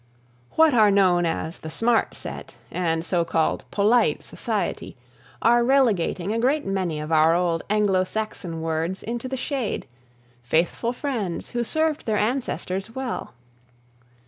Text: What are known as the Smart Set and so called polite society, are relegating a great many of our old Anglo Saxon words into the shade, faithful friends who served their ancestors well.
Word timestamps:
What 0.53 0.73
are 0.73 0.89
known 0.89 1.27
as 1.27 1.59
the 1.59 1.69
Smart 1.69 2.15
Set 2.15 2.55
and 2.71 3.05
so 3.05 3.23
called 3.23 3.63
polite 3.69 4.23
society, 4.23 4.97
are 5.43 5.63
relegating 5.63 6.33
a 6.33 6.39
great 6.39 6.65
many 6.65 6.99
of 6.99 7.11
our 7.11 7.35
old 7.35 7.61
Anglo 7.69 8.03
Saxon 8.03 8.61
words 8.63 9.03
into 9.03 9.27
the 9.27 9.37
shade, 9.37 9.85
faithful 10.41 10.91
friends 10.91 11.51
who 11.51 11.63
served 11.63 12.07
their 12.07 12.17
ancestors 12.17 12.95
well. 12.95 13.35